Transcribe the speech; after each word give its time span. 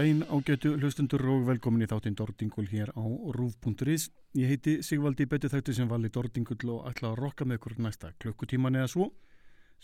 daginn 0.00 0.22
ágætu 0.32 0.70
hlustundur 0.80 1.20
og 1.28 1.42
velkomin 1.44 1.84
í 1.84 1.86
þáttinn 1.90 2.14
Dordingul 2.16 2.64
hér 2.70 2.88
á 2.96 3.04
rúf.is. 3.36 4.06
Ég 4.32 4.48
heiti 4.48 4.78
Sigvaldi 4.86 5.26
Betu 5.28 5.50
þættu 5.52 5.74
sem 5.76 5.90
vali 5.90 6.08
Dordingull 6.08 6.70
og 6.72 6.86
ætla 6.88 7.10
að 7.10 7.18
rokka 7.18 7.44
með 7.44 7.58
ykkur 7.58 7.74
næsta 7.84 8.12
klukkutíman 8.22 8.78
eða 8.80 8.88
svo. 8.88 9.10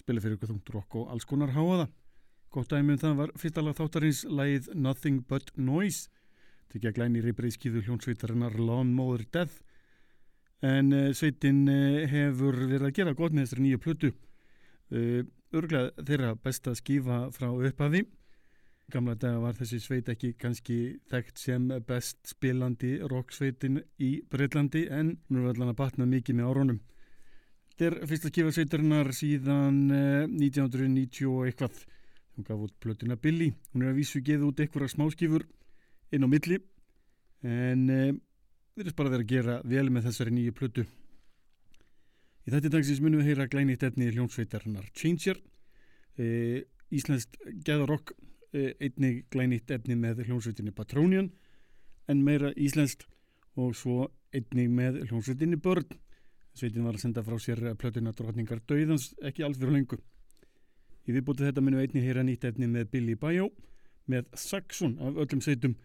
Spila 0.00 0.22
fyrir 0.24 0.38
ykkur 0.38 0.54
þungt 0.54 0.72
rokk 0.72 0.96
og 1.02 1.12
alls 1.12 1.28
konar 1.28 1.52
háaða. 1.52 1.90
Gótt 2.48 2.72
dæmi 2.72 2.96
um 2.96 3.02
það 3.02 3.20
var 3.20 3.34
fyrsta 3.36 3.66
lag 3.66 3.76
þáttarins 3.76 4.24
lagið 4.24 4.72
Nothing 4.86 5.20
But 5.28 5.52
Noise. 5.58 6.08
Tekja 6.72 6.94
glæni 6.96 7.20
reybriðskíðu 7.20 7.84
hljónsveitarinnar 7.84 8.56
Lawnmower 8.56 9.26
Death. 9.36 9.60
En 10.64 10.94
uh, 10.96 11.10
sveitin 11.12 11.66
uh, 11.68 12.06
hefur 12.08 12.62
verið 12.62 12.88
að 12.88 12.96
gera 13.02 13.18
gott 13.18 13.36
með 13.36 13.50
þessari 13.50 13.66
nýju 13.66 13.84
plötu. 13.84 14.14
Uh, 14.88 15.26
örglega 15.52 15.92
þeirra 16.00 16.38
besta 16.40 16.72
skífa 16.78 17.26
frá 17.36 17.50
upphafi. 17.52 18.06
Gamla 18.92 19.16
daga 19.18 19.40
var 19.42 19.56
þessi 19.58 19.80
sveit 19.82 20.08
ekki 20.12 20.36
kannski 20.38 20.76
þekkt 21.10 21.40
sem 21.42 21.64
best 21.88 22.20
spilandi 22.30 22.92
rocksveitin 23.10 23.80
í 23.98 24.10
Breitlandi 24.30 24.84
en 24.94 25.16
nú 25.26 25.42
er 25.42 25.54
allan 25.54 25.72
að 25.72 25.80
batna 25.80 26.06
mikið 26.06 26.38
með 26.38 26.50
árónum. 26.50 26.78
Þetta 27.72 27.88
er 27.88 27.96
fyrsta 28.12 28.30
skifa 28.30 28.52
sveitarinnar 28.54 29.10
síðan 29.16 29.80
eh, 29.90 30.28
1990 30.30 31.26
og 31.32 31.48
eitthvað. 31.48 31.80
Hún 32.36 32.46
gaf 32.46 32.62
út 32.68 32.76
plötuna 32.84 33.16
Billy. 33.18 33.50
Hún 33.72 33.82
er 33.82 33.90
að 33.90 33.98
vísu 33.98 34.22
geða 34.22 34.46
út 34.50 34.62
einhverja 34.62 34.94
smáskifur 34.94 35.48
inn 36.14 36.24
á 36.24 36.28
milli 36.30 36.60
en 37.42 37.82
eh, 37.90 38.14
við 38.76 38.86
erum 38.86 38.96
bara 39.00 39.12
vera 39.16 39.26
að 39.26 39.34
gera 39.34 39.58
vel 39.64 39.90
með 39.90 40.08
þessari 40.10 40.36
nýju 40.36 40.54
plötu. 40.56 40.86
Í 42.46 42.52
þetta 42.54 42.70
dagsins 42.76 43.02
munum 43.02 43.18
við 43.22 43.32
heyra 43.32 43.48
glænýtt 43.50 43.82
etni 43.88 44.12
hljónsveitarinnar 44.12 44.86
Changer, 44.94 45.40
e, 46.14 46.62
Íslandst 46.94 47.34
geðarokk, 47.66 48.12
e, 48.14 48.25
einnig 48.56 49.26
glænýtt 49.32 49.70
etni 49.74 49.96
með 49.98 50.24
hljónsveitinni 50.26 50.74
Patronian, 50.76 51.30
en 52.08 52.22
meira 52.24 52.52
Íslandst 52.56 53.06
og 53.56 53.74
svo 53.76 54.08
einnig 54.34 54.70
með 54.72 55.02
hljónsveitinni 55.08 55.58
Börn. 55.62 55.86
Sveitin 56.56 56.86
var 56.86 56.96
að 56.96 57.02
senda 57.04 57.24
frá 57.24 57.36
sér 57.42 57.60
plötuna 57.76 58.14
drotningar 58.16 58.62
döiðans 58.64 59.10
ekki 59.28 59.44
alls 59.44 59.58
fyrir 59.60 59.74
lengu. 59.76 59.98
Í 61.06 61.12
viðbútið 61.12 61.50
þetta 61.50 61.64
við 61.66 61.82
einnig 61.82 62.06
heyra 62.06 62.24
nýtt 62.24 62.46
etni 62.48 62.68
með 62.70 62.88
Billy 62.94 63.16
Bajó, 63.20 63.50
með 64.08 64.30
Saxon 64.40 64.96
af 65.02 65.18
öllum 65.20 65.42
sveitum 65.44 65.76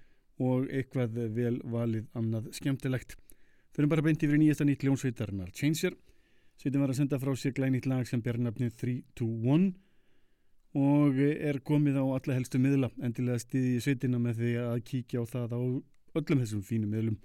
og 0.41 0.69
eitthvað 0.71 1.19
vel 1.35 1.59
valið 1.67 2.07
annað 2.17 2.49
skemmtilegt. 2.55 3.17
Fyrir 3.75 3.91
bara 3.91 4.05
beint 4.05 4.23
yfir 4.23 4.39
nýjasta 4.39 4.65
nýtt 4.67 4.85
hljónsveitarinnar 4.85 5.51
Changer. 5.51 5.97
Sveitin 6.57 6.81
var 6.81 6.93
að 6.93 7.01
senda 7.01 7.19
frá 7.19 7.35
sér 7.35 7.55
glænýtt 7.57 7.89
lag 7.89 8.07
sem 8.07 8.23
ber 8.23 8.39
nafnið 8.39 8.73
3-2-1 8.81 9.71
og 10.77 11.17
er 11.19 11.59
komið 11.67 11.99
á 11.99 12.05
alla 12.05 12.37
helstu 12.37 12.59
miðla 12.61 12.91
endilega 13.03 13.41
stiði 13.43 13.81
sveitina 13.83 14.19
með 14.21 14.39
því 14.39 14.53
að 14.63 14.83
kíkja 14.87 15.23
á 15.23 15.25
það 15.27 15.55
á 15.57 15.61
öllum 16.21 16.41
þessum 16.43 16.63
fínum 16.63 16.93
miðlum. 16.93 17.19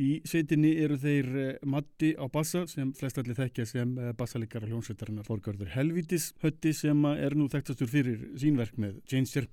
Í 0.00 0.22
sveitinni 0.24 0.70
eru 0.80 0.96
þeir 0.96 1.26
eh, 1.36 1.56
Matti 1.68 2.14
á 2.16 2.24
bassa 2.32 2.62
sem 2.70 2.92
flest 2.96 3.18
allir 3.20 3.36
þekkja 3.36 3.66
sem 3.68 3.90
eh, 3.98 4.12
bassalikara 4.16 4.68
hljónsveitarinnar 4.70 5.26
Þorgarður 5.26 5.74
Helvítis 5.74 6.30
Hötti 6.40 6.72
sem 6.76 7.04
er 7.10 7.36
nú 7.36 7.50
þekktastur 7.52 7.90
fyrir 7.90 8.22
sínverk 8.40 8.78
með 8.80 9.02
Changer, 9.10 9.50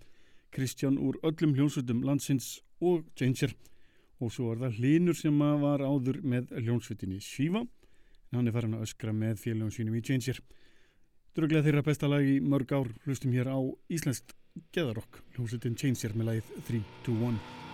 Kristján 0.55 0.99
úr 1.03 1.19
öllum 1.27 1.57
hljónsveitum 1.57 2.05
landsins 2.07 2.61
og 2.79 3.03
Changer 3.19 3.57
og 4.23 4.31
svo 4.31 4.53
er 4.53 4.61
það 4.61 4.79
Linur 4.85 5.17
sem 5.19 5.43
var 5.63 5.83
áður 5.83 6.21
með 6.23 6.53
hljónsveitinni 6.61 7.19
Shiva 7.19 7.65
en 7.65 8.39
hann 8.39 8.47
er 8.47 8.55
farin 8.55 8.77
að 8.77 8.87
öskra 8.87 9.11
með 9.15 9.41
félagum 9.43 9.73
sínum 9.73 9.99
í 9.99 10.03
Changer. 10.05 10.39
Dröglega 11.37 11.67
þeirra 11.67 11.83
besta 11.85 12.07
lag 12.09 12.25
í 12.25 12.39
mörg 12.41 12.71
ár 12.73 12.87
hlustum 13.05 13.29
hér 13.35 13.51
á 13.53 13.61
Íslandst 13.93 14.33
geðarokk 14.73 15.19
hljómsveitin 15.35 15.77
Changer 15.77 16.17
með 16.17 16.31
lagið 16.31 16.47
3-2-1. 17.05 17.66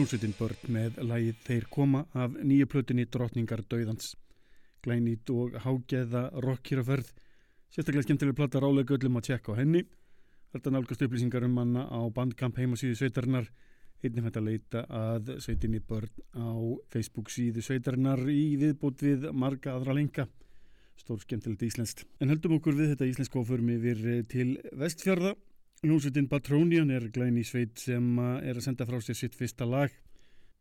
Hljómsveitin 0.00 0.32
börn 0.32 0.72
með 0.72 0.98
lægið 1.04 1.40
Þeir 1.44 1.64
koma 1.68 2.00
af 2.16 2.32
nýju 2.40 2.66
plötunni 2.72 3.04
Drottningar 3.04 3.60
Dauðans. 3.68 4.14
Glænít 4.80 5.28
og 5.28 5.58
hágeða 5.60 6.22
rockhýraferð, 6.40 7.10
sérstaklega 7.68 8.06
skemmtilega 8.06 8.38
platta 8.38 8.62
rálega 8.64 8.96
öllum 8.96 9.18
að 9.20 9.26
tjekka 9.28 9.52
á 9.52 9.60
henni. 9.60 9.82
Þetta 10.54 10.72
nálgast 10.72 11.04
upplýsingar 11.04 11.44
um 11.44 11.52
manna 11.58 11.84
á 11.84 12.00
bandkamp 12.16 12.56
heimasíðu 12.56 12.96
sveitarinnar. 12.96 13.50
Einnig 14.00 14.24
hægt 14.24 14.40
að 14.40 14.48
leita 14.48 14.86
að 14.88 15.34
sveitinni 15.44 15.82
börn 15.84 16.24
á 16.32 16.48
Facebook 16.88 17.28
síðu 17.28 17.60
sveitarinnar 17.60 18.24
í 18.32 18.56
viðbót 18.62 19.04
við 19.04 19.28
marga 19.36 19.76
aðra 19.76 19.98
lenga. 20.00 20.30
Stór 20.96 21.20
skemmtilegt 21.20 21.66
íslenskt. 21.68 22.06
En 22.24 22.32
heldum 22.32 22.56
okkur 22.56 22.78
við 22.78 22.94
þetta 22.94 23.12
íslensk 23.12 23.36
áförum 23.36 23.68
yfir 23.76 24.24
til 24.32 24.54
vestfjörða. 24.72 25.36
Ljónsveitin 25.80 26.26
Batronian 26.28 26.90
er 26.92 27.06
glæni 27.08 27.40
sveit 27.40 27.78
sem 27.80 28.18
er 28.20 28.52
að 28.52 28.64
senda 28.66 28.84
frá 28.84 28.98
sér 29.00 29.16
sitt 29.16 29.36
fyrsta 29.38 29.64
lag. 29.64 29.92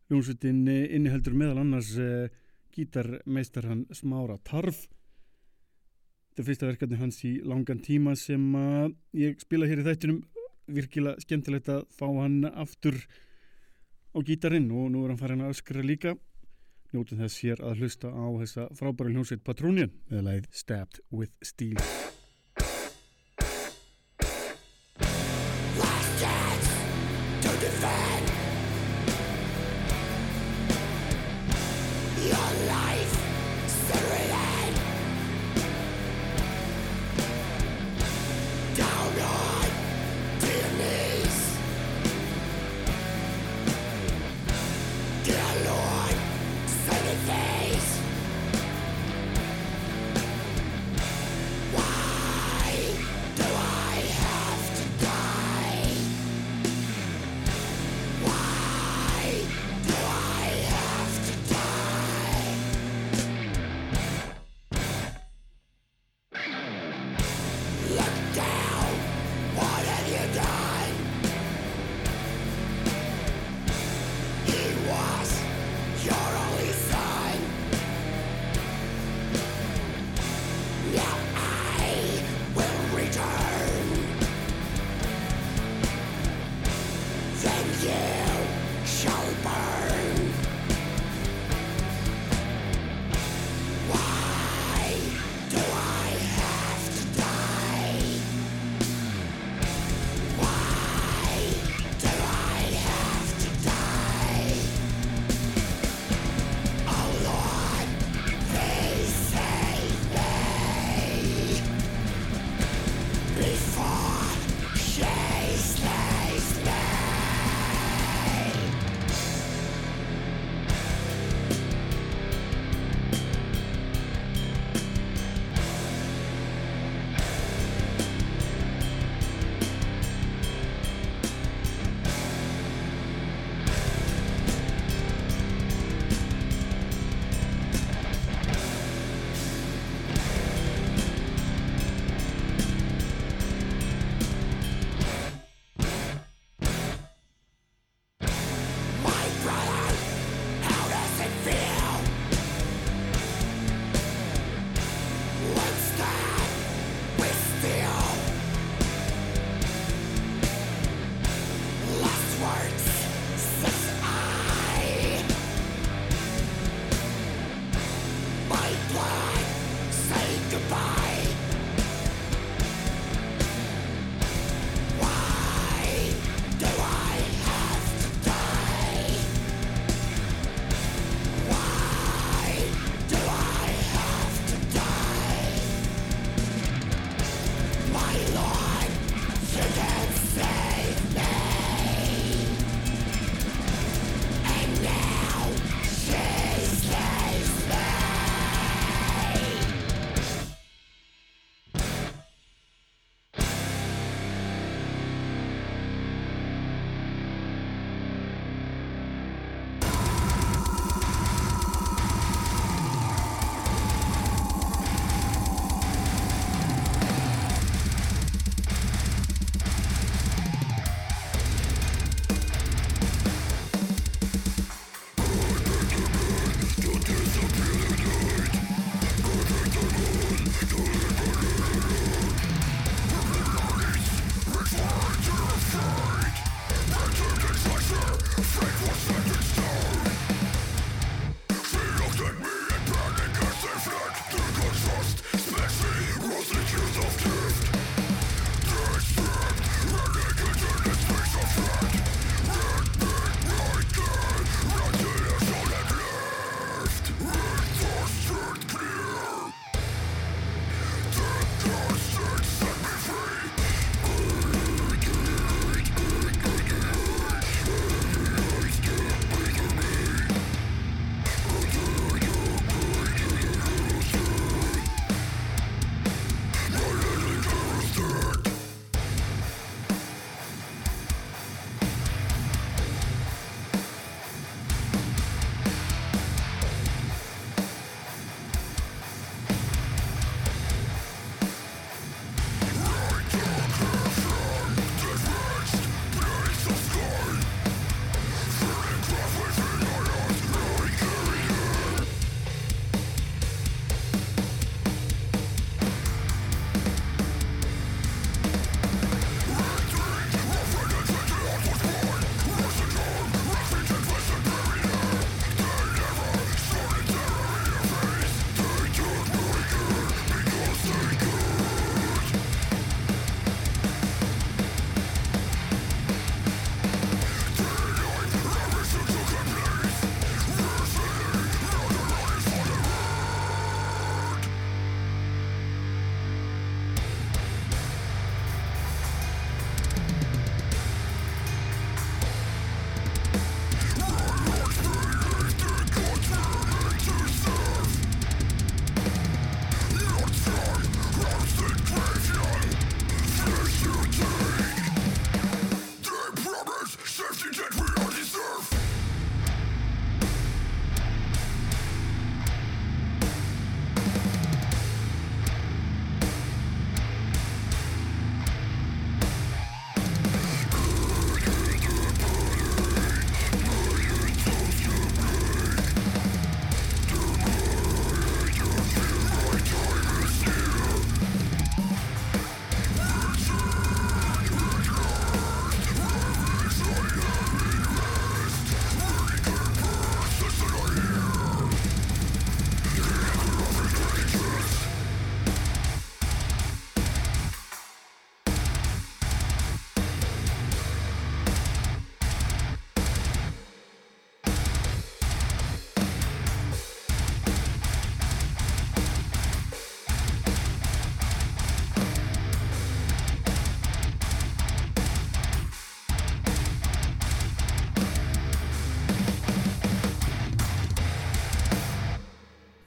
Ljónsveitin 0.08 0.62
inniheldur 0.70 1.34
meðal 1.36 1.60
annars 1.60 1.90
uh, 2.00 2.30
gítarmeistar 2.72 3.68
hann 3.68 3.82
Smára 3.92 4.38
Tarf. 4.48 4.86
Þetta 6.30 6.40
er 6.40 6.48
fyrsta 6.48 6.70
verkefni 6.70 7.00
hans 7.02 7.20
í 7.28 7.34
langan 7.44 7.82
tíma 7.84 8.14
sem 8.16 8.46
ég 9.20 9.44
spila 9.44 9.68
hér 9.68 9.82
í 9.84 9.88
þættinum. 9.90 10.22
Virkilega 10.72 11.20
skemmtilegt 11.26 11.68
að 11.74 11.84
fá 11.98 12.06
hann 12.08 12.46
aftur 12.54 12.96
á 14.16 14.24
gítarinn 14.24 14.72
og 14.72 14.88
nú 14.94 15.04
er 15.04 15.12
hann 15.12 15.20
farin 15.20 15.44
að 15.44 15.58
öskra 15.58 15.84
líka. 15.84 16.16
Njóttum 16.94 17.20
þess 17.26 17.44
hér 17.44 17.66
að 17.66 17.84
hlusta 17.84 18.14
á 18.16 18.26
þessa 18.40 18.70
frábæra 18.72 19.12
hljónsveit 19.12 19.44
Batronian 19.44 19.92
með 20.08 20.26
leið 20.30 20.50
Stabbed 20.64 21.04
with 21.12 21.36
Steel. 21.44 21.76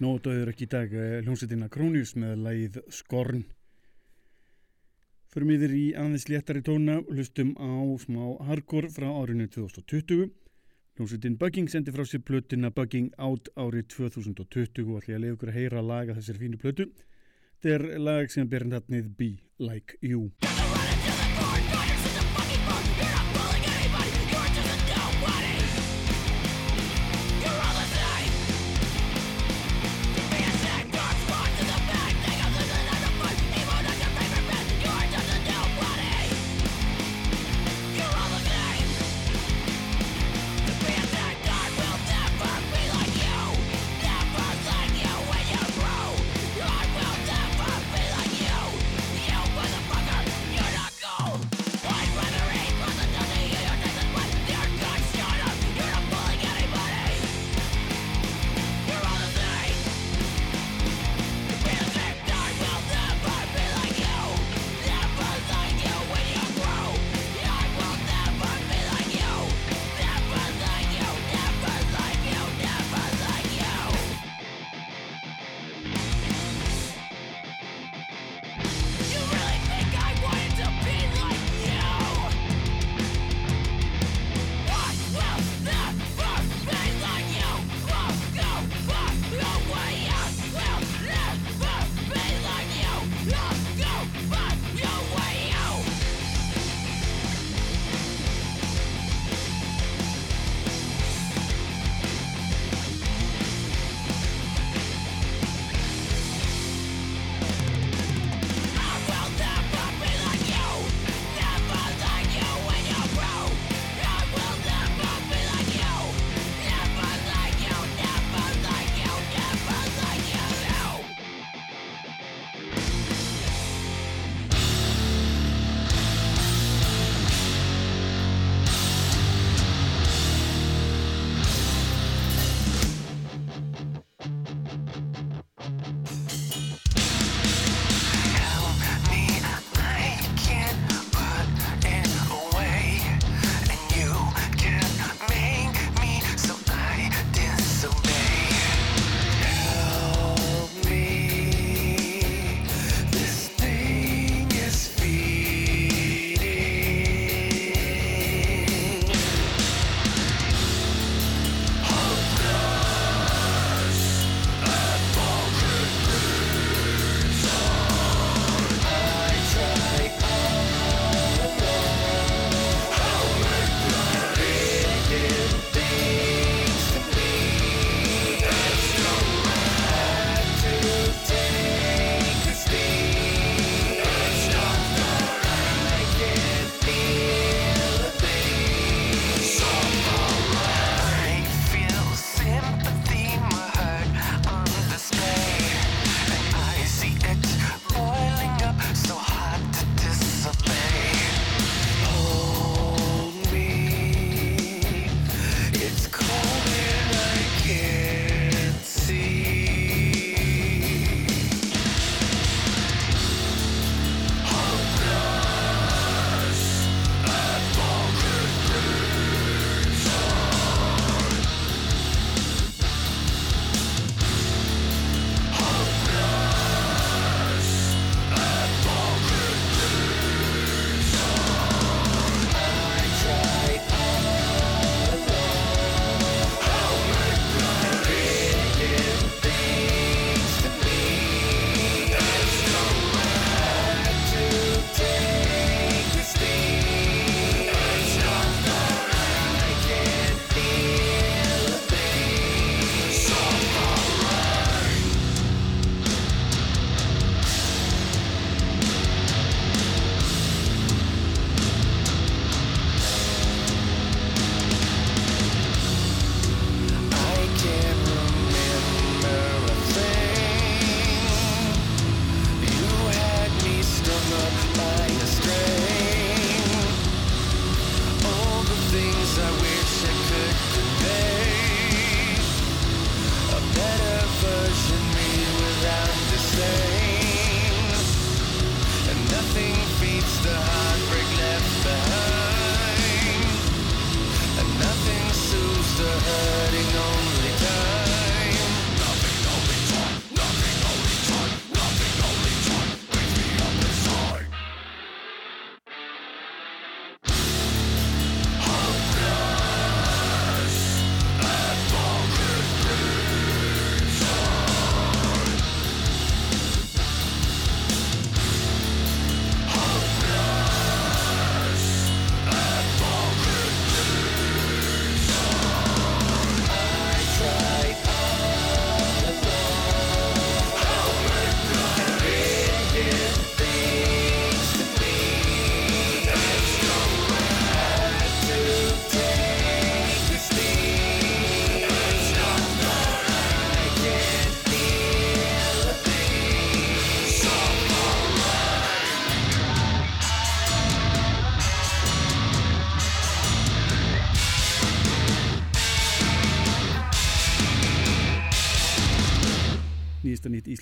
Nótaður 0.02 0.50
ekki 0.50 0.66
í 0.66 0.70
dag 0.72 0.94
eh, 0.96 1.18
hljómsveitina 1.22 1.68
Krónius 1.70 2.16
með 2.18 2.40
lægið 2.42 2.78
Skorn. 2.90 3.44
Förum 5.32 5.52
yfir 5.54 5.74
í 5.76 5.84
aðeins 5.96 6.26
léttari 6.28 6.62
tóna, 6.66 6.98
hlustum 7.12 7.52
á 7.54 7.70
smá 8.02 8.24
hardcore 8.48 8.90
frá 8.90 9.06
árinu 9.12 9.46
2020. 9.52 10.32
Hljómsveitin 10.98 11.38
Bugging 11.38 11.70
sendi 11.70 11.94
frá 11.94 12.02
sér 12.08 12.24
plötina 12.26 12.72
Bugging 12.74 13.12
Out 13.16 13.52
árið 13.54 13.92
2020 13.94 14.90
og 14.90 15.06
ég 15.06 15.16
að 15.16 15.24
leiða 15.24 15.38
ykkur 15.38 15.54
að 15.54 15.60
heyra 15.60 15.86
laga 15.86 16.18
þessar 16.18 16.42
fínu 16.42 16.60
plötu. 16.64 16.90
Þetta 17.62 17.76
er 17.78 17.88
lag 18.02 18.34
sem 18.34 18.50
ber 18.50 18.66
nafnið 18.66 19.14
Be 19.16 19.32
Like 19.62 20.02
You. 20.02 20.32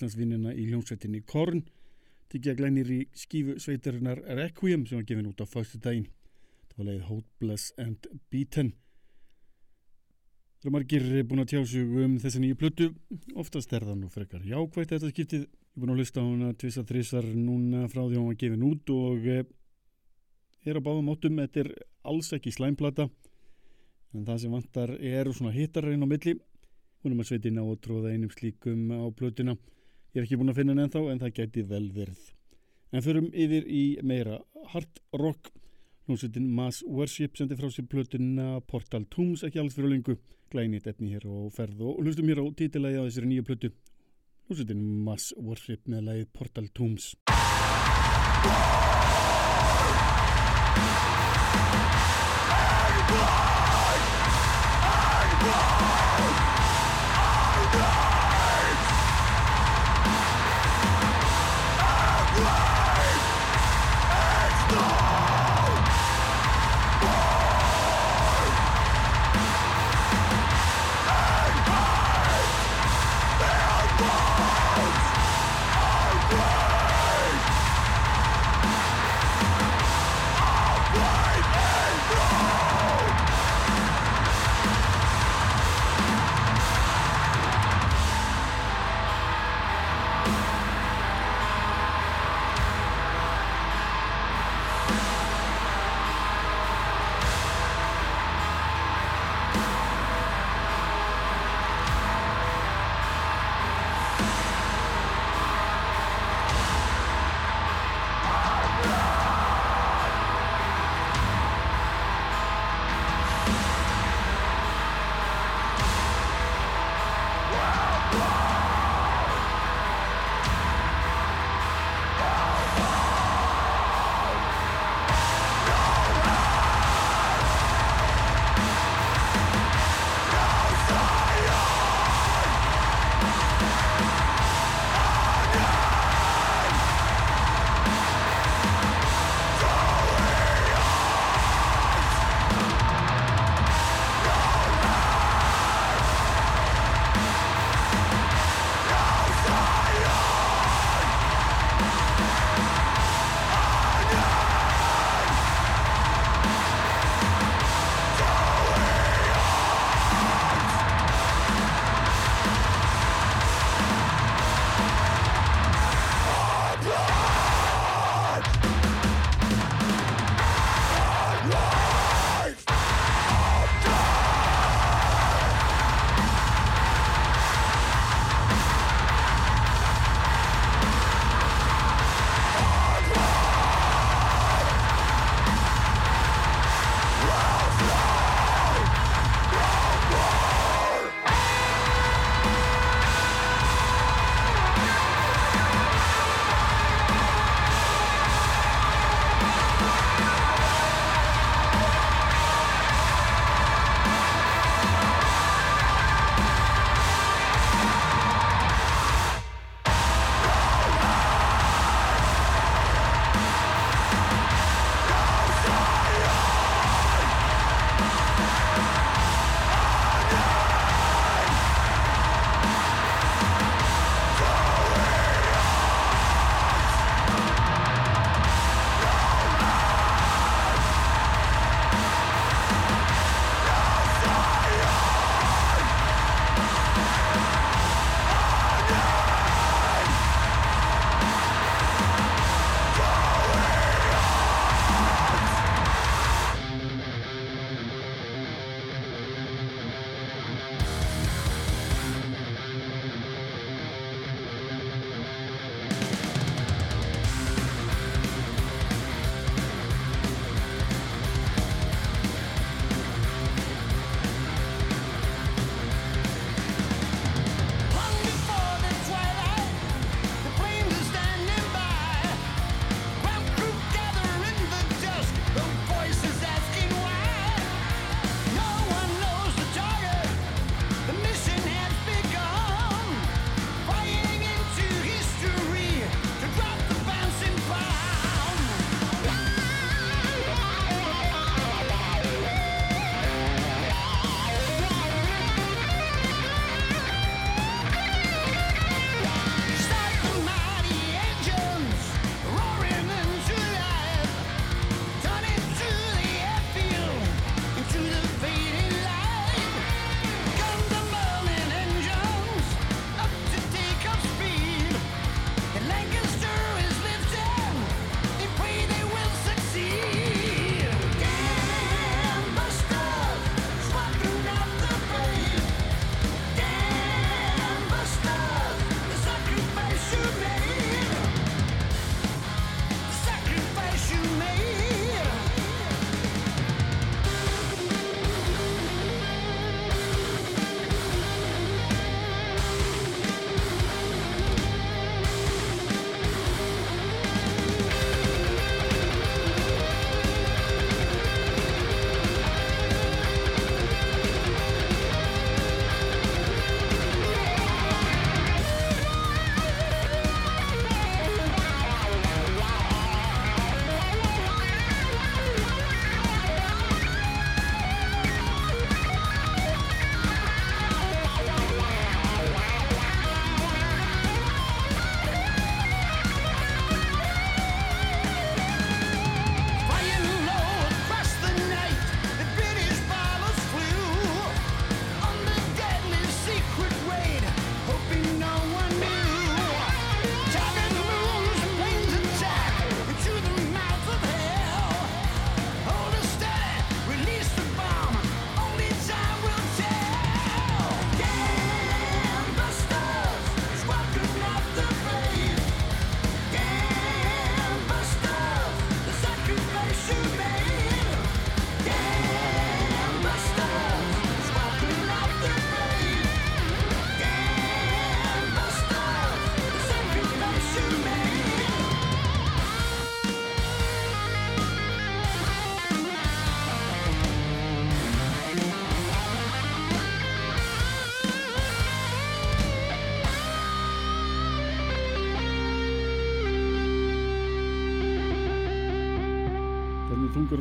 Íslandsvinnina 0.00 0.54
í 0.56 0.64
hljómsveitinni 0.70 1.20
Korn. 1.28 1.60
Tyggja 2.32 2.54
glænir 2.56 2.88
í 2.88 3.02
skífu 3.12 3.58
sveitarinnar 3.60 4.22
Requiem 4.38 4.86
sem 4.88 5.00
var 5.00 5.06
gefin 5.08 5.28
út 5.28 5.42
á 5.42 5.46
fyrstu 5.50 5.80
daginn 5.82 6.08
það 6.70 6.78
var 6.78 6.88
leið 6.88 7.02
Hopeless 7.08 7.72
and 7.78 8.06
Beaten. 8.30 8.72
Það 10.60 10.68
eru 10.68 10.74
margir 10.74 11.06
búin 11.28 11.42
að 11.42 11.52
tjá 11.52 11.60
sig 11.68 11.94
um 12.04 12.18
þessi 12.20 12.40
nýju 12.40 12.58
plötu. 12.60 12.88
Oftast 13.40 13.72
er 13.72 13.84
það 13.84 13.98
nú 14.00 14.10
frekar 14.12 14.44
jákvægt 14.44 14.92
þetta 14.94 15.10
skiptið. 15.12 15.46
Ég 15.46 15.76
er 15.76 15.80
búin 15.82 15.92
að 15.94 16.00
hlusta 16.02 16.20
á 16.20 16.24
hana 16.24 16.52
tvisa 16.60 16.84
þrísar 16.84 17.28
núna 17.36 17.86
frá 17.88 18.02
því 18.02 18.14
að 18.14 18.20
hún 18.20 18.30
var 18.30 18.38
gefin 18.40 18.66
út 18.68 18.92
og 18.94 19.26
eh, 19.30 19.44
er 20.64 20.80
á 20.80 20.84
báðum 20.84 21.10
áttum. 21.12 21.40
Þetta 21.40 21.64
er 21.64 21.72
alls 22.12 22.32
ekki 22.36 22.52
slæmplata 22.52 23.08
en 24.14 24.26
það 24.26 24.40
sem 24.42 24.56
vantar 24.56 24.94
er 24.96 25.32
svona 25.32 25.54
hittarrein 25.56 26.04
á 26.04 26.08
milli. 26.08 26.36
Hún 27.00 27.12
er 27.12 27.16
maður 27.16 27.32
sveitin 27.32 27.60
á 27.60 27.64
að 27.64 27.80
tróða 27.86 28.12
einum 28.12 28.32
slíkum 28.34 28.88
á 28.92 29.04
plötuna 29.16 29.56
ég 30.10 30.20
er 30.20 30.26
ekki 30.26 30.38
búin 30.40 30.50
að 30.50 30.58
finna 30.58 30.74
henni 30.74 30.86
ennþá 30.88 31.00
en 31.12 31.20
það 31.22 31.34
gæti 31.36 31.62
vel 31.70 31.86
verð 31.94 32.22
en 32.90 33.04
förum 33.04 33.28
yfir 33.30 33.68
í 33.70 33.82
meira 34.02 34.40
hard 34.72 34.98
rock 35.14 35.52
hljómsveitin 36.08 36.48
Mass 36.56 36.82
Worship 36.82 37.38
sendi 37.38 37.58
frá 37.58 37.70
sér 37.70 37.86
plötuna 37.92 38.48
Portal 38.66 39.06
Tombs 39.14 39.44
ekki 39.46 39.62
alls 39.62 39.76
fyrir 39.78 39.94
lengu 39.94 40.18
glænit 40.50 40.88
etni 40.90 41.12
hér 41.14 41.28
og 41.30 41.54
ferð 41.54 41.84
og 41.86 42.02
hlustum 42.02 42.26
hér 42.26 42.42
á 42.42 42.46
títilægi 42.58 42.98
á 42.98 43.06
þessari 43.06 43.30
nýju 43.30 43.46
plötu 43.46 43.70
hljómsveitin 44.48 44.82
Mass 45.06 45.30
Worship 45.38 45.86
með 45.86 46.06
lægið 46.10 46.28
Portal 46.34 46.66
Tombs 46.74 47.14
Break 57.70 58.09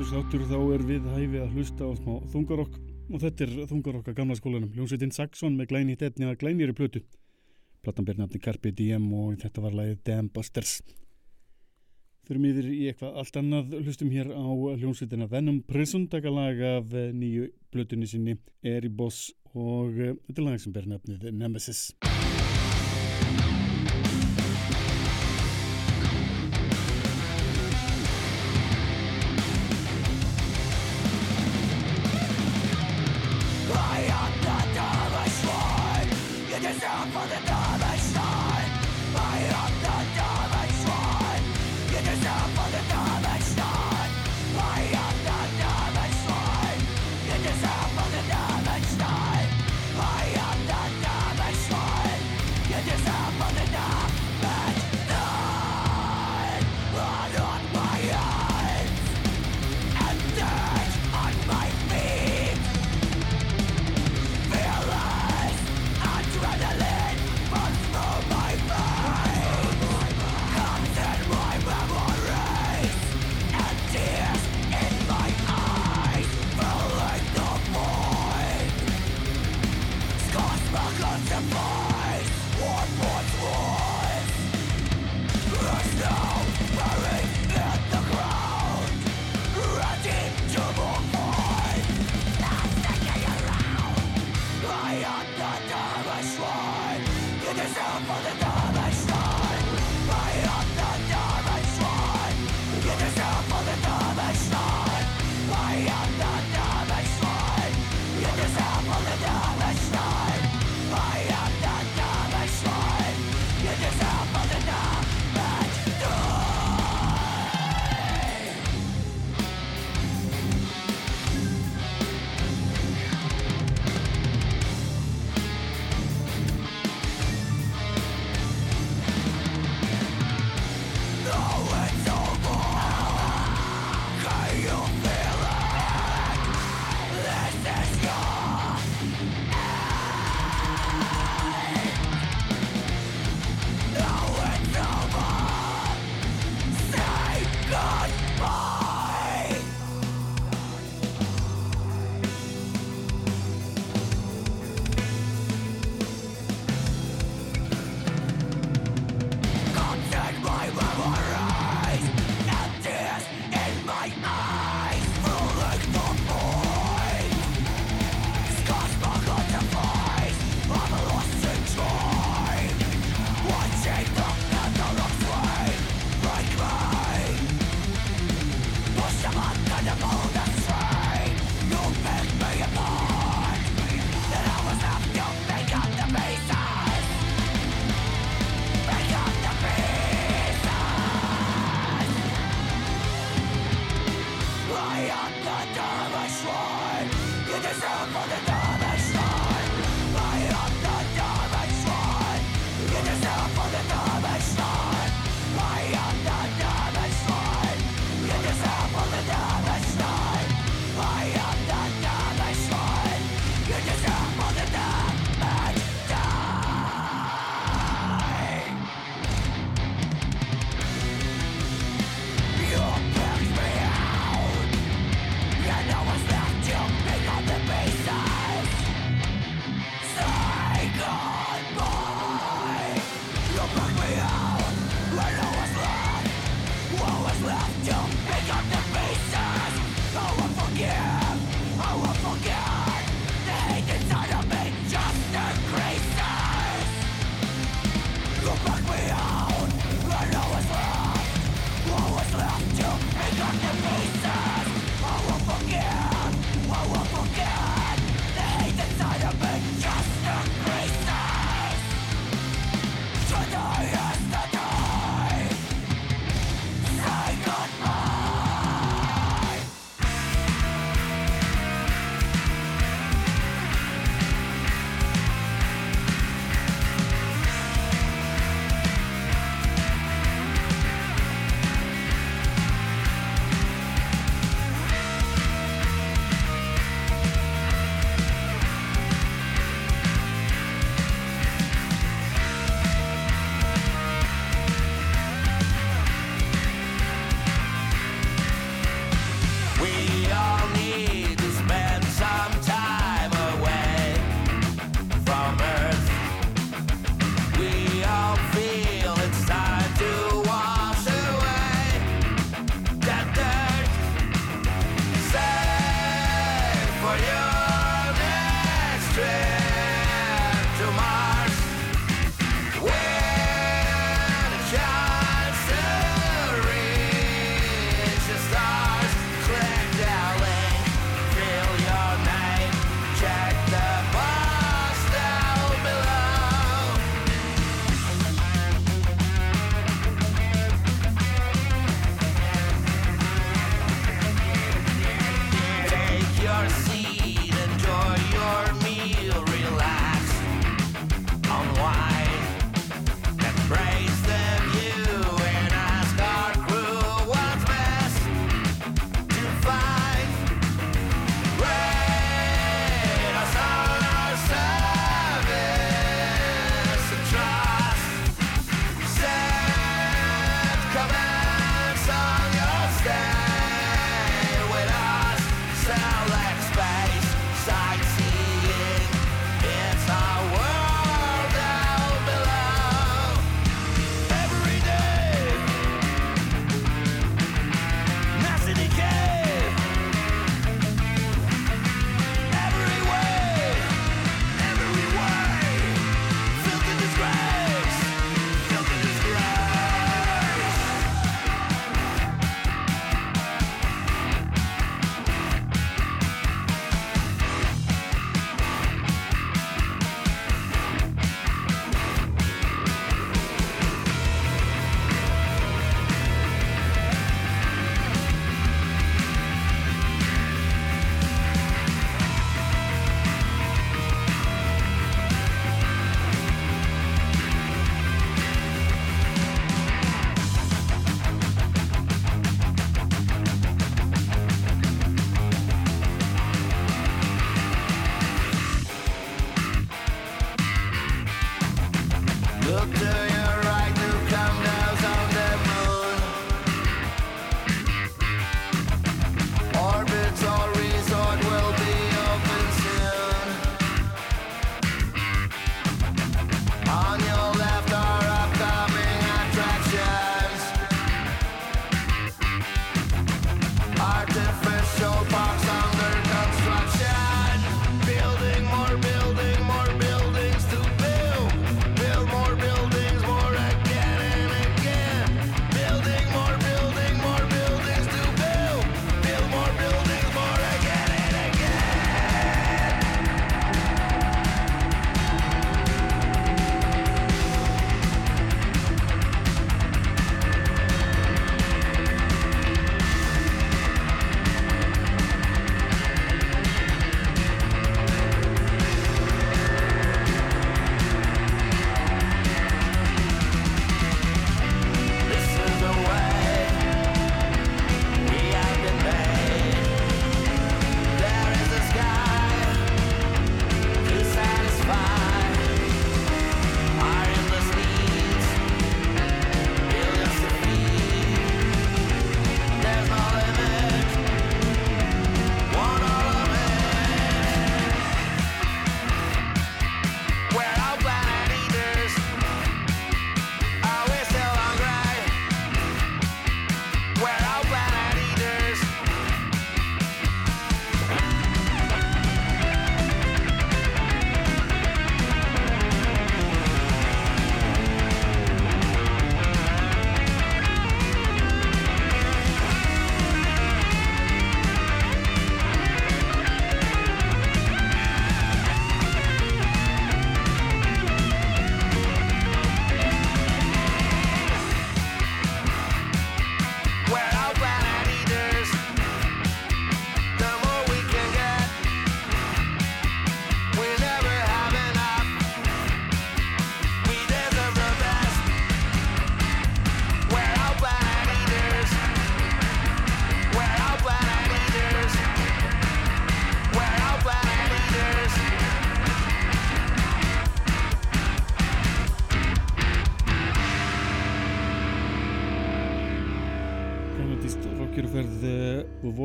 umhverfisþáttur 0.10 0.46
þá 0.50 0.60
er 0.74 0.84
við 0.88 1.08
hæfi 1.14 1.38
að 1.38 1.52
hlusta 1.54 1.86
á 1.86 1.92
smá 1.94 2.14
þungarokk 2.32 2.78
og 3.14 3.22
þetta 3.22 3.44
er 3.46 3.52
þungarokk 3.70 4.08
að 4.10 4.16
gamla 4.18 4.38
skólanum. 4.40 4.72
Ljónsveitin 4.74 5.14
Saxon 5.14 5.58
með 5.58 5.70
glæni 5.70 5.98
detni 6.02 6.26
að 6.26 6.40
glænýri 6.42 6.74
plötu. 6.74 7.04
Platan 7.86 8.08
ber 8.08 8.18
nafni 8.18 8.42
Carpe 8.42 8.72
Diem 8.74 9.06
og 9.14 9.38
þetta 9.44 9.62
var 9.62 9.78
lagið 9.78 10.02
Damn 10.10 10.32
Busters. 10.34 10.80
Fyrir 12.26 12.42
miður 12.42 12.72
í 12.74 12.80
eitthvað 12.90 13.22
allt 13.22 13.38
annað 13.44 13.78
hlustum 13.84 14.10
hér 14.16 14.34
á 14.34 14.50
ljónsveitina 14.82 15.30
Venom 15.30 15.62
Prison 15.70 16.08
taka 16.10 16.34
lag 16.34 16.58
af 16.58 16.90
nýju 17.14 17.52
plötunni 17.70 18.10
sinni 18.10 18.40
Eri 18.66 18.90
Boss 18.90 19.30
og 19.54 19.94
eh, 19.94 20.18
þetta 20.26 20.48
lag 20.48 20.58
sem 20.58 20.74
ber 20.74 20.90
nafnið 20.90 21.30
Nemesis. 21.38 21.92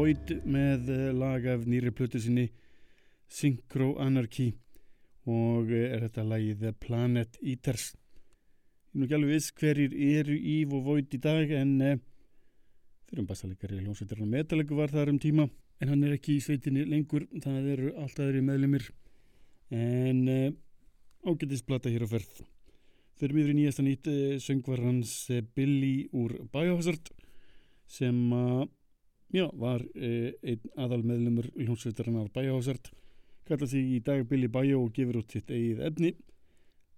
Void 0.04 0.34
með 0.44 0.88
eh, 0.92 1.12
lag 1.16 1.46
af 1.48 1.62
nýri 1.64 1.88
plötu 1.96 2.18
sinni 2.20 2.42
Synchro 3.32 3.94
Anarchy 4.04 4.50
og 5.24 5.70
eh, 5.72 5.94
er 5.94 6.02
þetta 6.04 6.24
lagið 6.28 6.66
Planet 6.82 7.38
Eaters. 7.40 7.86
Ég 8.92 8.98
nú 8.98 9.06
ekki 9.06 9.16
alveg 9.16 9.32
viss 9.32 9.54
hverjir 9.56 9.94
eru 10.18 10.36
í 10.36 10.58
Void 10.68 11.16
í 11.16 11.22
dag 11.24 11.54
en 11.56 11.72
uh, 11.80 11.94
fyrir 13.06 13.24
um 13.24 13.30
bassalegari 13.30 13.80
hljómsveitirna 13.80 14.28
metalegu 14.34 14.76
var 14.76 14.92
það 14.92 15.14
um 15.14 15.22
tíma. 15.24 15.48
En 15.80 15.94
hann 15.94 16.04
er 16.04 16.18
ekki 16.18 16.36
í 16.36 16.44
sveitinni 16.50 16.84
lengur 16.84 17.24
það 17.38 17.72
eru 17.78 17.96
alltaf 17.96 18.26
þeirri 18.26 18.44
meðlumir 18.44 18.88
en 19.72 20.22
uh, 20.28 20.46
ágættisplata 21.24 21.88
hér 21.88 22.04
á 22.04 22.12
ferð. 22.12 22.44
Fyrir 23.16 23.40
miður 23.40 23.56
í 23.56 23.58
nýjasta 23.62 23.88
nýtt 23.88 24.12
uh, 24.12 24.36
söngvar 24.36 24.84
hans 24.84 25.16
Billy 25.56 26.10
úr 26.12 26.42
Biohazard 26.52 27.14
sem 27.88 28.26
að 28.36 28.66
Já, 29.34 29.48
var 29.58 29.82
eh, 29.98 30.36
einn 30.46 30.68
aðal 30.78 31.02
meðlumur 31.02 31.48
hljómsveitarinnar 31.58 32.28
Bæjáhásart 32.30 32.92
kalla 33.48 33.66
sig 33.66 33.96
í 33.96 33.98
dag 34.04 34.22
Billy 34.30 34.46
Bæjó 34.48 34.84
og 34.84 34.92
gefur 34.94 35.18
út 35.20 35.34
sitt 35.34 35.50
eigið 35.50 35.82
efni. 35.88 36.12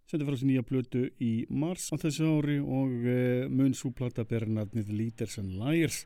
Sendi 0.06 0.26
frá 0.28 0.36
sér 0.36 0.50
nýja 0.50 0.66
blötu 0.66 1.06
í 1.18 1.30
mars 1.50 1.88
á 1.90 1.96
þessu 1.98 2.28
ári 2.36 2.58
og 2.60 3.08
eh, 3.08 3.48
mun 3.48 3.72
svo 3.74 3.90
plata 3.96 4.26
ber 4.28 4.46
nafnið 4.46 4.92
Leaders 4.92 5.38
and 5.42 5.56
Liars. 5.58 6.04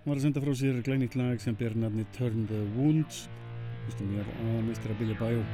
Hann 0.00 0.10
var 0.10 0.18
að 0.18 0.26
senda 0.26 0.42
frá 0.42 0.56
sér 0.56 0.80
glænit 0.88 1.18
lag 1.20 1.36
sem 1.40 1.54
ber 1.60 1.76
nafnið 1.76 2.10
Turn 2.16 2.48
the 2.48 2.64
Wounds. 2.78 3.26
Hlustum 3.84 4.16
við 4.16 4.24
á 4.24 4.48
mistra 4.64 4.98
Billy 4.98 5.20
Bæjó 5.20 5.44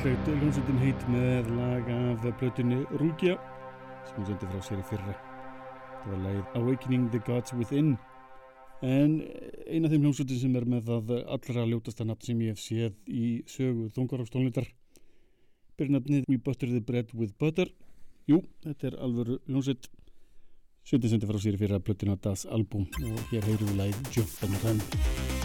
fallegt 0.00 0.28
hljómsveitin 0.32 0.78
heit 0.80 1.02
með 1.12 1.48
lag 1.58 1.88
af 1.92 2.22
plötunni 2.40 2.78
Rúkja 2.96 3.34
sem 4.08 4.16
hún 4.16 4.28
sendi 4.30 4.46
frá 4.48 4.60
sér 4.64 4.78
í 4.80 4.84
fyrra. 4.88 5.16
Það 5.90 6.06
var 6.06 6.22
lagið 6.24 6.54
Awakening 6.56 7.08
the 7.12 7.20
Gods 7.26 7.52
Within. 7.58 7.90
En 8.80 9.18
eina 9.68 9.90
af 9.90 9.92
þeim 9.92 10.06
hljómsveitin 10.06 10.40
sem 10.40 10.56
er 10.56 10.68
með 10.72 10.88
það 10.88 11.12
allra 11.36 11.66
ljótasta 11.68 12.06
nafn 12.08 12.30
sem 12.30 12.40
ég 12.46 12.54
hef 12.54 12.62
séð 12.62 12.96
í 13.12 13.26
sögu 13.50 13.90
þungarákstónlitar 13.98 14.70
byrjnafnið 15.76 16.24
We 16.32 16.40
Butter 16.48 16.72
the 16.72 16.80
Bread 16.80 17.12
with 17.12 17.36
Butter. 17.36 17.68
Jú, 18.30 18.40
þetta 18.64 18.92
er 18.92 18.98
alvöru 19.04 19.36
hljómsveit. 19.50 19.90
Sveitin 20.80 21.12
sendi 21.12 21.28
frá 21.28 21.42
sér 21.44 21.60
í 21.60 21.62
fyrra 21.66 21.82
plötuna 21.84 22.16
Das 22.16 22.46
Album 22.48 22.88
og 23.04 23.20
hér 23.34 23.44
heyrum 23.50 23.74
við 23.74 23.78
lagið 23.84 24.16
Jump 24.16 24.48
and 24.48 24.64
Run 24.64 25.39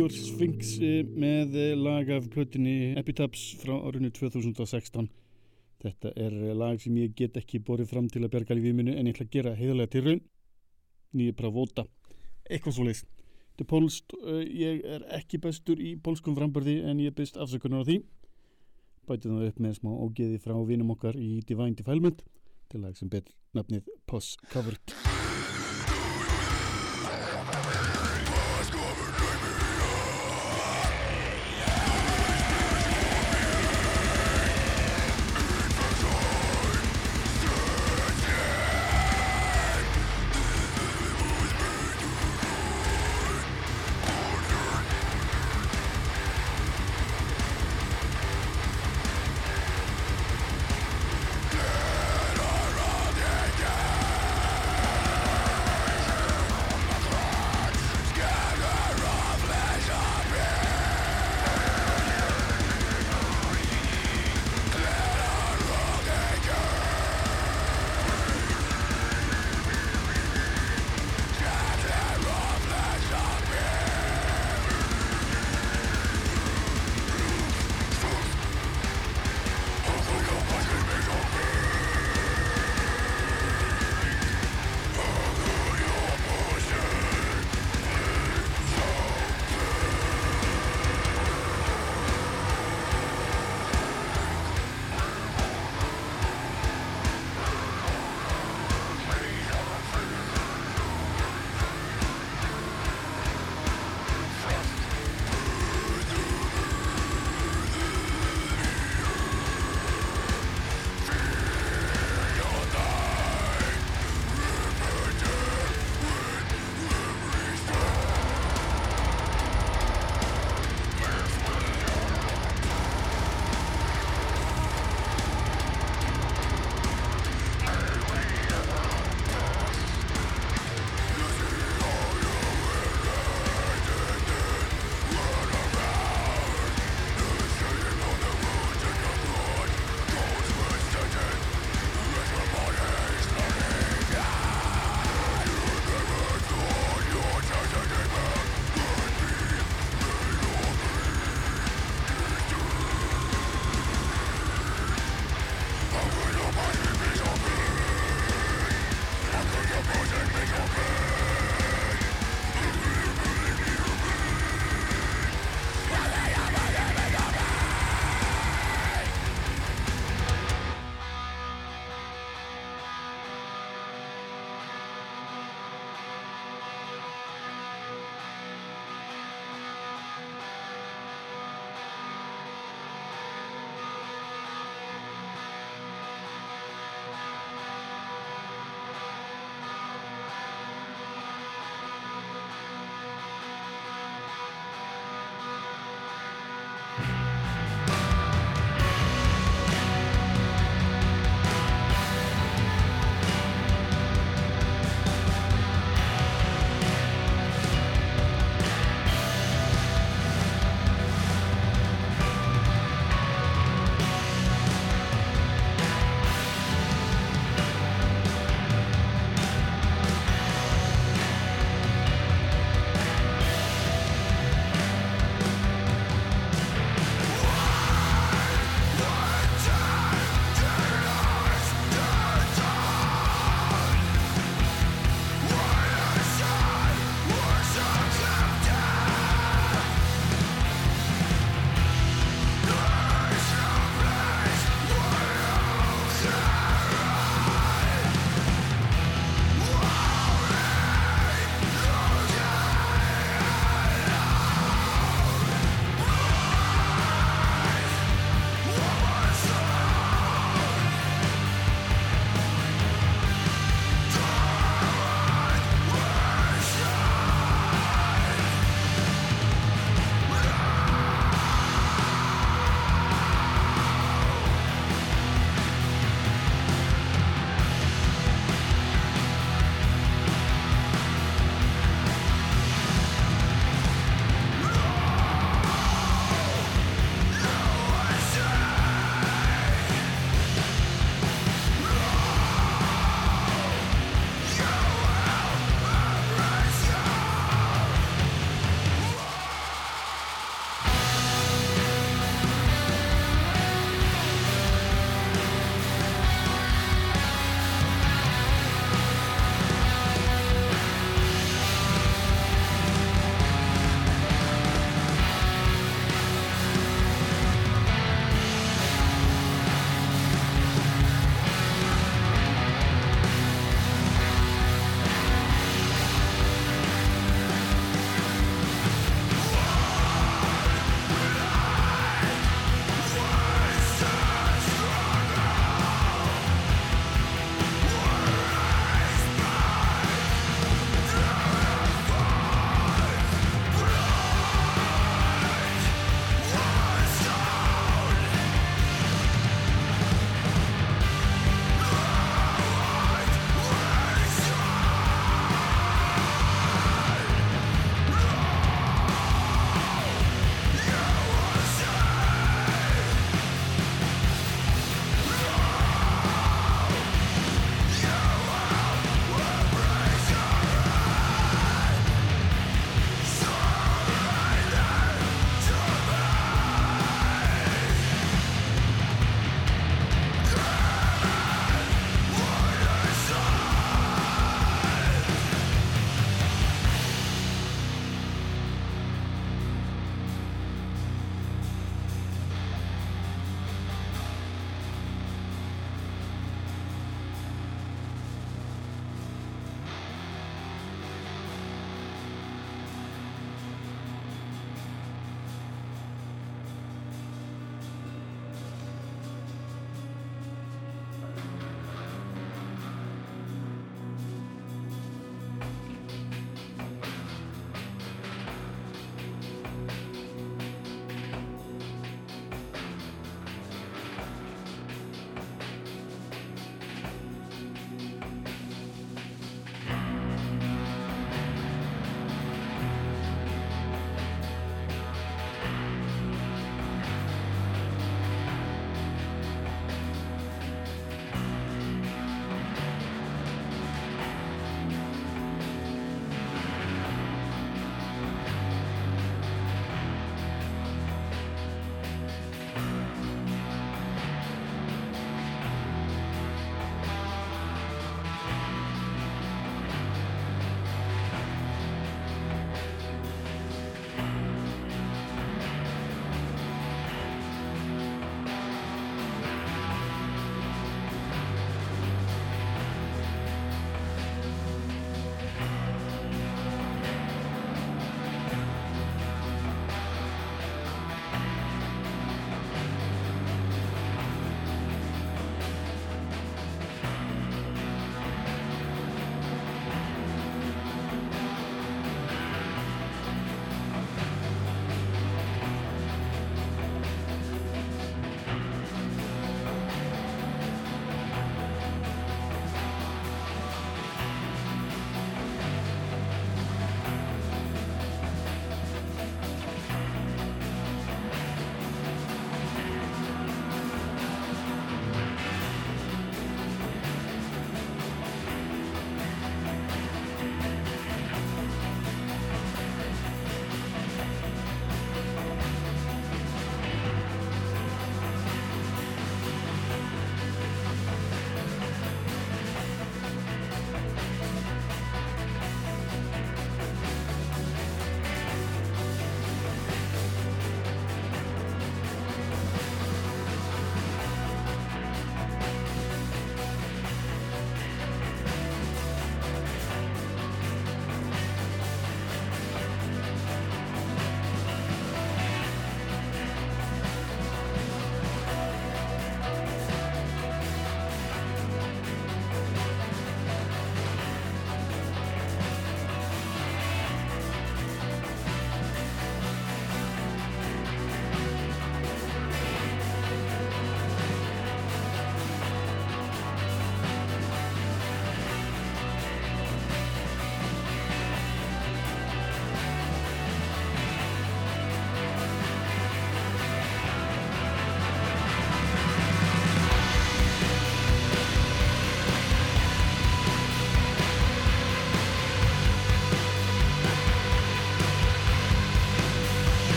Obscure 0.00 0.24
Sphinx 0.24 0.78
eh, 0.80 1.02
með 1.04 1.56
eh, 1.60 1.72
lag 1.76 2.08
af 2.14 2.24
plötinni 2.32 2.94
Epitaphs 2.96 3.58
frá 3.60 3.74
árinu 3.84 4.08
2016 4.16 5.10
þetta 5.82 6.12
er 6.16 6.32
eh, 6.38 6.54
lag 6.56 6.80
sem 6.80 6.96
ég 6.96 7.12
get 7.18 7.36
ekki 7.36 7.60
borið 7.60 7.90
fram 7.90 8.08
til 8.08 8.22
að 8.24 8.32
berga 8.32 8.56
lífið 8.56 8.78
minu 8.78 8.94
en 8.94 9.10
ég 9.10 9.12
ætla 9.12 9.26
að 9.26 9.34
gera 9.34 9.52
heiðarlega 9.58 9.92
til 9.92 10.02
raun 10.06 10.22
nýja 11.20 11.36
bara 11.36 11.52
vota 11.52 11.84
eitthvað 12.48 12.78
svo 12.78 12.88
leist 12.88 13.10
þetta 13.10 13.66
er 13.66 13.70
pólst, 13.74 14.16
ég 14.48 14.80
er 14.96 15.04
ekki 15.20 15.42
bestur 15.44 15.84
í 15.84 15.92
pólskum 16.00 16.38
frambörði 16.38 16.78
en 16.88 17.04
ég 17.04 17.12
byrst 17.12 17.36
afsökunar 17.36 17.84
á 17.84 17.88
því. 17.90 17.98
Bæti 19.04 19.28
það 19.28 19.48
upp 19.50 19.60
með 19.60 19.80
smá 19.82 19.92
ógeði 19.98 20.40
frá 20.40 20.56
vinum 20.64 20.94
okkar 20.96 21.20
í 21.20 21.42
Divine 21.44 21.76
Defilement 21.76 22.24
til 22.72 22.86
lag 22.86 22.96
sem 22.96 23.12
ber 23.12 23.28
nafnið 23.52 23.92
Poss 24.08 24.38
Covered 24.48 24.96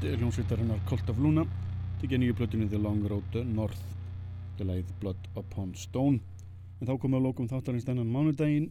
nýjasta 0.00 0.16
nýtt 0.16 0.20
hljómsveitarinnar 0.20 0.78
Cult 0.88 1.10
of 1.10 1.18
Luna 1.18 1.42
tekja 2.00 2.16
nýju 2.18 2.34
plötunni 2.34 2.68
The 2.68 2.78
Long 2.78 3.04
Road 3.04 3.34
North 3.44 3.80
til 4.56 4.66
leið 4.66 4.92
Blood 5.00 5.26
Upon 5.36 5.74
Stone 5.76 6.20
en 6.80 6.88
þá 6.88 6.94
komum 6.96 7.18
við 7.18 7.18
að 7.18 7.26
lókum 7.26 7.48
þáttarins 7.50 7.84
þennan 7.84 8.08
mánudaginn 8.08 8.70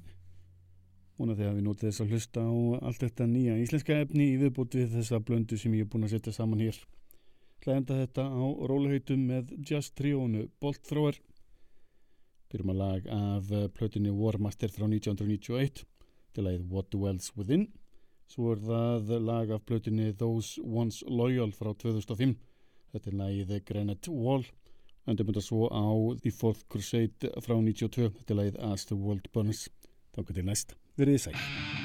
Vona 1.19 1.35
þegar 1.37 1.53
við 1.53 1.67
nótið 1.67 1.85
þess 1.89 2.01
að 2.01 2.13
hlusta 2.13 2.41
á 2.41 2.53
allt 2.81 3.03
þetta 3.03 3.27
nýja 3.29 3.57
íslenska 3.61 3.99
efni 4.05 4.25
í 4.31 4.39
viðbútt 4.41 4.77
við 4.79 4.95
þessa 4.95 5.19
blöndu 5.19 5.57
sem 5.59 5.75
ég 5.77 5.85
er 5.85 5.91
búin 5.91 6.07
að 6.07 6.15
setja 6.15 6.33
saman 6.33 6.63
hér. 6.63 6.79
Það 7.61 7.75
enda 7.75 7.99
þetta 7.99 8.25
á 8.25 8.45
rólihautum 8.71 9.25
með 9.29 9.51
Just 9.69 9.93
Tríónu 9.99 10.47
Bolt 10.63 10.81
Thrower. 10.87 11.19
Byrjum 12.49 12.73
að 12.73 12.81
lag 12.81 13.11
af 13.13 13.51
plötunni 13.75 14.15
Warmaster 14.15 14.71
frá 14.71 14.87
1991 14.87 15.83
til 16.33 16.47
að 16.47 16.65
What 16.71 16.89
Dwells 16.95 17.35
Within. 17.35 17.67
Svo 18.29 18.51
er 18.53 18.61
það 18.61 19.09
lag 19.25 19.51
af 19.55 19.63
plötunni 19.65 20.11
Those 20.17 20.61
Once 20.61 21.05
Loyal 21.09 21.49
frá 21.57 21.71
2005. 21.73 22.35
Þetta 22.93 23.09
er 23.09 23.19
lagið 23.23 23.55
Granite 23.65 24.13
Wall. 24.13 24.45
Endum 25.09 25.31
þetta 25.31 25.45
svo 25.45 25.65
á 25.73 25.89
The 26.21 26.33
Fourth 26.37 26.67
Crusade 26.69 27.33
frá 27.41 27.57
92. 27.57 28.13
Þetta 28.21 28.35
er 28.35 28.41
lagið 28.43 28.63
As 28.69 28.85
the 28.85 28.97
World 28.97 29.31
Burns. 29.33 29.67
Þá 30.13 30.25
getur 30.27 30.49
næst. 30.51 30.77
Verið 30.99 31.23
sæl. 31.25 31.78